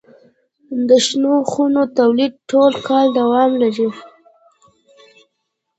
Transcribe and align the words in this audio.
د 0.87 0.89
شنو 1.05 1.35
خونو 1.51 1.81
تولید 1.97 2.33
ټول 2.49 2.71
کال 2.87 3.05
دوام 3.19 3.51
لري. 3.61 3.89